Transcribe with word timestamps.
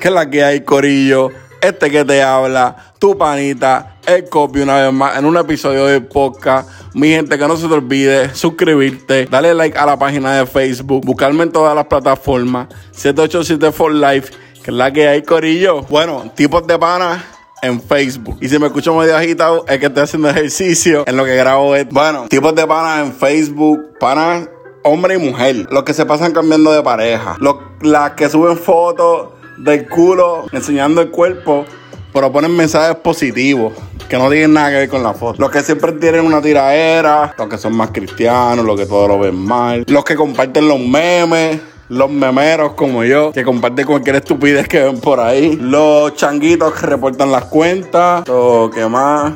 ¿Qué 0.00 0.08
es 0.08 0.14
la 0.14 0.28
que 0.28 0.42
hay, 0.42 0.62
Corillo? 0.62 1.30
Este 1.60 1.90
que 1.90 2.04
te 2.04 2.22
habla, 2.22 2.94
tu 2.98 3.16
panita, 3.16 3.98
el 4.06 4.26
copy 4.28 4.60
una 4.60 4.76
vez 4.82 4.92
más 4.92 5.18
en 5.18 5.26
un 5.26 5.36
episodio 5.36 5.84
de 5.84 6.00
podcast. 6.00 6.68
Mi 6.94 7.08
gente, 7.08 7.38
que 7.38 7.46
no 7.46 7.56
se 7.56 7.68
te 7.68 7.74
olvide 7.74 8.34
suscribirte, 8.34 9.26
darle 9.26 9.54
like 9.54 9.78
a 9.78 9.84
la 9.84 9.98
página 9.98 10.34
de 10.38 10.46
Facebook, 10.46 11.04
buscarme 11.04 11.44
en 11.44 11.52
todas 11.52 11.76
las 11.76 11.86
plataformas, 11.86 12.68
787 12.92 13.70
for 13.70 13.92
Life, 13.92 14.32
que 14.64 14.70
es 14.70 14.76
la 14.76 14.90
que 14.92 15.06
hay, 15.06 15.22
Corillo. 15.22 15.82
Bueno, 15.82 16.32
tipos 16.34 16.66
de 16.66 16.78
pana 16.78 17.22
en 17.60 17.80
Facebook. 17.80 18.38
Y 18.40 18.48
si 18.48 18.58
me 18.58 18.68
escucho 18.68 18.94
medio 18.94 19.14
agitado, 19.14 19.66
es 19.68 19.78
que 19.78 19.86
estoy 19.86 20.02
haciendo 20.04 20.30
ejercicio 20.30 21.04
en 21.06 21.16
lo 21.18 21.24
que 21.26 21.36
grabo 21.36 21.76
esto. 21.76 21.94
Bueno, 21.94 22.28
tipos 22.28 22.54
de 22.54 22.66
panas 22.66 23.06
en 23.06 23.12
Facebook, 23.12 23.98
panas 24.00 24.48
hombre 24.84 25.16
y 25.16 25.18
mujer. 25.18 25.68
Los 25.70 25.84
que 25.84 25.92
se 25.92 26.06
pasan 26.06 26.32
cambiando 26.32 26.72
de 26.72 26.82
pareja. 26.82 27.36
Los, 27.38 27.56
las 27.82 28.12
que 28.12 28.30
suben 28.30 28.56
fotos 28.56 29.41
del 29.56 29.88
culo 29.88 30.46
enseñando 30.52 31.00
el 31.00 31.10
cuerpo, 31.10 31.64
pero 32.12 32.30
ponen 32.30 32.54
mensajes 32.56 32.96
positivos 32.96 33.72
que 34.08 34.18
no 34.18 34.28
tienen 34.28 34.52
nada 34.52 34.70
que 34.70 34.76
ver 34.76 34.88
con 34.88 35.02
la 35.02 35.14
foto. 35.14 35.40
Los 35.40 35.50
que 35.50 35.62
siempre 35.62 35.92
tienen 35.92 36.24
una 36.26 36.42
tiraera, 36.42 37.34
los 37.38 37.48
que 37.48 37.58
son 37.58 37.74
más 37.74 37.90
cristianos, 37.90 38.64
los 38.64 38.78
que 38.78 38.86
todo 38.86 39.08
lo 39.08 39.18
ven 39.18 39.36
mal, 39.36 39.84
los 39.88 40.04
que 40.04 40.14
comparten 40.14 40.68
los 40.68 40.78
memes. 40.78 41.60
Los 41.88 42.10
memeros 42.10 42.72
como 42.72 43.04
yo, 43.04 43.32
que 43.32 43.44
comparten 43.44 43.84
cualquier 43.84 44.16
estupidez 44.16 44.66
que 44.66 44.82
ven 44.82 44.98
por 44.98 45.20
ahí. 45.20 45.58
Los 45.60 46.14
changuitos 46.14 46.72
que 46.72 46.86
reportan 46.86 47.30
las 47.30 47.44
cuentas. 47.46 48.26
Lo 48.26 48.70
que 48.72 48.86
más 48.86 49.34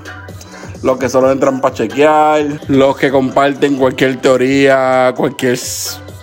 los 0.82 0.98
que 0.98 1.08
solo 1.08 1.30
entran 1.30 1.60
para 1.60 1.74
chequear, 1.74 2.60
los 2.68 2.96
que 2.96 3.10
comparten 3.10 3.76
cualquier 3.76 4.20
teoría, 4.20 5.12
cualquier 5.16 5.58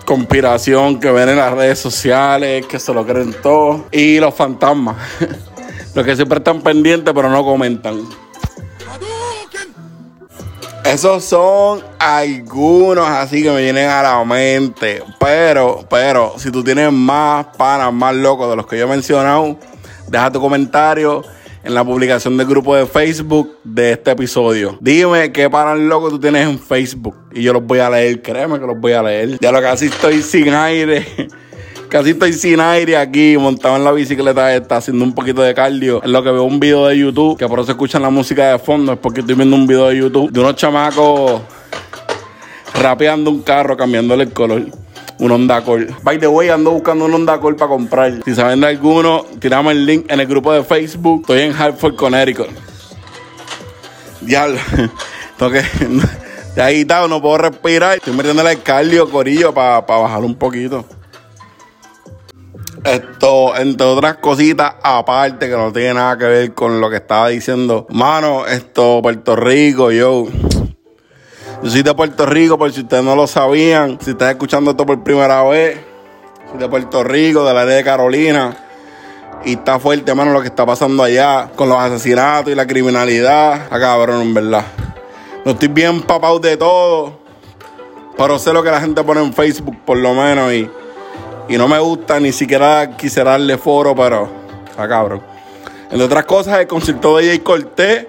conspiración 0.06 1.00
que 1.00 1.12
ven 1.12 1.30
en 1.30 1.38
las 1.38 1.54
redes 1.54 1.80
sociales, 1.80 2.66
que 2.66 2.80
se 2.80 2.94
lo 2.94 3.06
creen 3.06 3.34
todo, 3.42 3.86
y 3.92 4.20
los 4.20 4.34
fantasmas, 4.34 4.98
los 5.96 6.06
que 6.06 6.16
siempre 6.16 6.40
están 6.40 6.62
pendientes 6.62 7.14
pero 7.14 7.30
no 7.30 7.44
comentan. 7.44 8.02
Esos 10.84 11.24
son 11.24 11.82
algunos 11.98 13.08
así 13.08 13.42
que 13.42 13.50
me 13.50 13.62
vienen 13.62 13.90
a 13.90 14.04
la 14.04 14.24
mente. 14.26 15.02
Pero, 15.18 15.86
pero, 15.90 16.34
si 16.38 16.52
tú 16.52 16.62
tienes 16.62 16.92
más 16.92 17.48
panas, 17.58 17.94
más 17.94 18.14
locos 18.14 18.50
de 18.50 18.58
los 18.58 18.68
que 18.68 18.78
yo 18.78 18.84
he 18.84 18.88
mencionado, 18.88 19.58
deja 20.10 20.30
tu 20.30 20.42
comentario 20.42 21.24
en 21.64 21.74
la 21.74 21.84
publicación 21.84 22.38
del 22.38 22.48
grupo 22.48 22.76
de 22.76 22.86
Facebook 22.86 23.58
de 23.64 23.94
este 23.94 24.12
episodio. 24.12 24.78
Dime 24.82 25.32
qué 25.32 25.50
panas 25.50 25.80
locos 25.80 26.12
tú 26.12 26.20
tienes 26.20 26.48
en 26.48 26.60
Facebook. 26.60 27.16
Y 27.32 27.42
yo 27.42 27.54
los 27.54 27.64
voy 27.64 27.80
a 27.80 27.90
leer, 27.90 28.22
créeme 28.22 28.60
que 28.60 28.66
los 28.68 28.80
voy 28.80 28.92
a 28.92 29.02
leer. 29.02 29.40
Ya 29.40 29.52
lo 29.52 29.62
casi 29.62 29.86
estoy 29.86 30.22
sin 30.22 30.54
aire. 30.54 31.06
Casi 31.90 32.10
estoy 32.10 32.34
sin 32.34 32.60
aire 32.60 32.98
aquí, 32.98 33.38
montado 33.38 33.76
en 33.76 33.84
la 33.84 33.92
bicicleta 33.92 34.56
esta, 34.56 34.78
haciendo 34.78 35.06
un 35.06 35.14
poquito 35.14 35.44
de 35.44 35.54
cardio. 35.54 36.02
En 36.04 36.12
lo 36.12 36.24
que 36.24 36.32
veo 36.32 36.44
un 36.44 36.60
video 36.60 36.88
de 36.88 36.98
YouTube, 36.98 37.38
que 37.38 37.48
por 37.48 37.60
eso 37.60 37.70
escuchan 37.70 38.02
la 38.02 38.10
música 38.10 38.52
de 38.52 38.58
fondo, 38.58 38.94
es 38.94 38.98
porque 38.98 39.20
estoy 39.20 39.36
viendo 39.36 39.56
un 39.56 39.68
video 39.68 39.90
de 39.90 39.98
YouTube 39.98 40.32
de 40.32 40.40
unos 40.40 40.56
chamacos 40.56 41.44
rapeando 42.82 43.30
un 43.30 43.44
carro, 43.44 43.78
cambiándole 43.78 44.24
el 44.24 44.34
color. 44.34 44.83
Un 45.24 45.32
Honda 45.32 45.56
Accord. 45.56 45.90
By 46.04 46.20
the 46.20 46.28
way, 46.28 46.50
ando 46.50 46.72
buscando 46.72 47.06
un 47.06 47.14
Honda 47.14 47.36
Accord 47.36 47.56
para 47.56 47.70
comprar. 47.70 48.22
Si 48.26 48.36
saben 48.36 48.60
de 48.60 48.68
alguno, 48.68 49.26
tirame 49.40 49.72
el 49.72 49.86
link 49.86 50.06
en 50.10 50.20
el 50.20 50.28
grupo 50.28 50.52
de 50.52 50.66
Facebook. 50.66 51.22
Estoy 51.22 51.40
en 51.44 51.54
Hartford, 51.54 51.96
Connecticut. 51.96 52.50
Diablo. 54.20 54.60
Tengo 55.38 55.52
que... 55.54 55.64
Ya 56.56 56.68
agitado, 56.68 57.08
no 57.08 57.20
puedo 57.22 57.38
respirar. 57.38 57.96
Estoy 57.96 58.14
metiéndole 58.14 58.52
el 58.52 58.62
cardio, 58.62 59.10
corillo, 59.10 59.54
para 59.54 59.80
bajar 59.80 60.24
un 60.24 60.36
poquito. 60.36 60.86
Esto, 62.84 63.56
entre 63.56 63.88
otras 63.88 64.18
cositas 64.18 64.76
aparte 64.84 65.48
que 65.50 65.56
no 65.56 65.72
tiene 65.72 65.96
nada 65.96 66.18
que 66.18 66.26
ver 66.26 66.54
con 66.54 66.82
lo 66.82 66.90
que 66.90 66.98
estaba 66.98 67.30
diciendo. 67.30 67.88
Mano, 67.90 68.46
esto, 68.46 69.02
Puerto 69.02 69.36
Rico, 69.38 69.90
yo. 69.92 70.28
Yo 71.64 71.70
soy 71.70 71.82
de 71.82 71.94
Puerto 71.94 72.26
Rico, 72.26 72.58
por 72.58 72.72
si 72.72 72.82
ustedes 72.82 73.04
no 73.04 73.16
lo 73.16 73.26
sabían. 73.26 73.98
Si 74.02 74.12
estás 74.12 74.32
escuchando 74.32 74.72
esto 74.72 74.86
por 74.86 75.02
primera 75.02 75.44
vez, 75.44 75.80
soy 76.52 76.60
de 76.60 76.68
Puerto 76.68 77.04
Rico, 77.04 77.46
de 77.46 77.54
la 77.54 77.62
área 77.62 77.76
de 77.76 77.84
Carolina. 77.84 78.56
Y 79.46 79.54
está 79.54 79.80
fuerte, 79.80 80.14
mano, 80.14 80.34
lo 80.34 80.42
que 80.42 80.48
está 80.48 80.66
pasando 80.66 81.04
allá 81.04 81.50
con 81.56 81.70
los 81.70 81.78
asesinatos 81.78 82.52
y 82.52 82.56
la 82.56 82.68
criminalidad. 82.68 83.54
Acá, 83.68 83.80
cabrón, 83.80 84.22
en 84.22 84.34
verdad. 84.34 84.66
No 85.46 85.52
estoy 85.52 85.70
bien 85.70 86.02
papado 86.02 86.40
de 86.40 86.58
todo. 86.58 87.20
Pero 88.18 88.38
sé 88.38 88.54
lo 88.54 88.62
que 88.62 88.70
la 88.70 88.82
gente 88.82 89.04
pone 89.04 89.22
en 89.22 89.34
Facebook, 89.34 89.78
por 89.86 89.98
lo 89.98 90.14
menos. 90.14 90.52
Y 90.54 90.70
y 91.48 91.58
no 91.58 91.68
me 91.68 91.78
gusta, 91.80 92.20
ni 92.20 92.32
siquiera 92.32 92.96
quisiera 92.96 93.32
darle 93.32 93.58
foro, 93.58 93.96
pero 93.96 94.30
está 94.70 94.88
cabrón. 94.88 95.22
Entre 95.92 96.04
otras 96.04 96.26
cosas, 96.26 96.60
el 96.60 96.68
concierto 96.68 97.18
de 97.18 97.28
Jay 97.28 97.40
Cortés, 97.40 98.08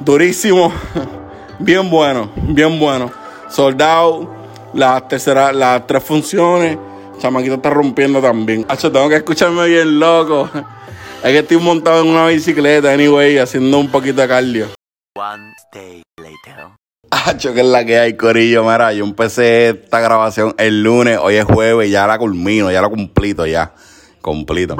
durísimo, 0.00 0.72
bien 1.58 1.90
bueno, 1.90 2.30
bien 2.36 2.78
bueno. 2.78 3.10
Soldado, 3.48 4.30
las 4.74 5.08
terceras, 5.08 5.54
las 5.54 5.86
tres 5.86 6.02
funciones, 6.02 6.78
Chamaquito 7.18 7.54
está 7.54 7.70
rompiendo 7.70 8.20
también. 8.20 8.64
Hacho, 8.68 8.92
tengo 8.92 9.08
que 9.08 9.16
escucharme 9.16 9.66
bien 9.66 9.98
loco. 9.98 10.48
Es 11.18 11.32
que 11.32 11.38
estoy 11.38 11.56
montado 11.56 12.02
en 12.04 12.10
una 12.10 12.28
bicicleta, 12.28 12.92
anyway, 12.92 13.38
haciendo 13.38 13.80
un 13.80 13.88
poquito 13.88 14.22
de 14.22 14.28
cardio. 14.28 14.68
One 15.16 15.52
day 15.72 16.00
later. 16.16 16.68
Hacho, 17.10 17.52
que 17.52 17.60
es 17.62 17.66
la 17.66 17.84
que 17.84 17.98
hay, 17.98 18.16
Corillo. 18.16 18.62
Mira, 18.62 18.92
yo 18.92 19.04
empecé 19.04 19.70
esta 19.70 19.98
grabación 19.98 20.54
el 20.58 20.80
lunes, 20.84 21.18
hoy 21.20 21.34
es 21.34 21.44
jueves, 21.44 21.90
ya 21.90 22.06
la 22.06 22.18
culmino, 22.18 22.70
ya 22.70 22.80
la 22.80 22.88
cumplito, 22.88 23.46
ya. 23.46 23.72
Completo. 24.20 24.76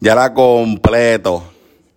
Ya 0.00 0.14
la 0.14 0.32
completo. 0.32 1.51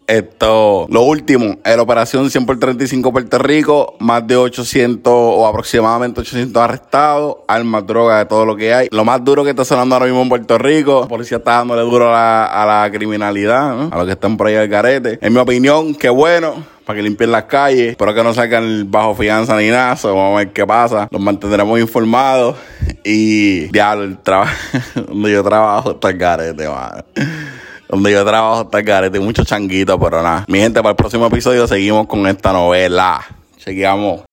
Esto, 0.07 0.85
lo 0.89 1.01
último, 1.01 1.57
la 1.63 1.81
operación 1.81 2.29
100 2.29 2.45
por 2.45 2.59
35 2.59 3.11
Puerto 3.11 3.39
Rico, 3.39 3.95
más 3.99 4.25
de 4.27 4.35
800 4.35 5.11
o 5.11 5.47
aproximadamente 5.47 6.21
800 6.21 6.61
arrestados, 6.61 7.37
armas, 7.47 7.87
drogas, 7.87 8.19
de 8.19 8.25
todo 8.25 8.45
lo 8.45 8.55
que 8.55 8.71
hay. 8.71 8.87
Lo 8.91 9.03
más 9.03 9.23
duro 9.23 9.43
que 9.43 9.49
está 9.49 9.65
sonando 9.65 9.95
ahora 9.95 10.05
mismo 10.05 10.21
en 10.21 10.29
Puerto 10.29 10.59
Rico, 10.59 11.01
la 11.01 11.07
policía 11.07 11.37
está 11.37 11.53
dándole 11.53 11.81
duro 11.81 12.09
a 12.13 12.65
la, 12.67 12.89
criminalidad, 12.91 13.89
a 13.91 13.97
los 13.97 14.05
que 14.05 14.11
están 14.11 14.37
por 14.37 14.47
ahí 14.47 14.55
al 14.55 14.67
garete. 14.67 15.17
En 15.21 15.33
mi 15.33 15.39
opinión, 15.39 15.95
qué 15.95 16.09
bueno, 16.09 16.63
para 16.85 16.97
que 16.97 17.03
limpien 17.03 17.31
las 17.31 17.45
calles. 17.45 17.91
Espero 17.91 18.13
que 18.13 18.23
no 18.23 18.33
salgan 18.33 18.89
bajo 18.91 19.15
fianza 19.15 19.57
ni 19.57 19.69
nada. 19.69 19.97
vamos 20.03 20.35
a 20.35 20.37
ver 20.37 20.53
qué 20.53 20.67
pasa. 20.67 21.07
Los 21.09 21.21
mantendremos 21.21 21.79
informados. 21.79 22.55
Y 23.03 23.71
ya, 23.75 23.93
el 23.93 24.19
trabajo 24.19 24.53
donde 25.07 25.31
yo 25.31 25.43
trabajo 25.43 25.91
está 25.91 26.09
el 26.11 26.17
garete, 26.17 26.67
mano. 26.67 27.03
Donde 27.95 28.11
yo 28.11 28.25
trabajo 28.25 28.63
está 28.63 28.79
el 28.79 28.83
garete. 28.83 29.21
Mucho 29.21 29.45
changuito, 29.45 29.97
pero 29.97 30.21
nada. 30.21 30.43
Mi 30.49 30.59
gente, 30.59 30.81
para 30.81 30.89
el 30.89 30.95
próximo 30.97 31.27
episodio 31.27 31.65
seguimos 31.65 32.07
con 32.07 32.27
esta 32.27 32.51
novela. 32.51 33.21
Chequeamos. 33.57 34.19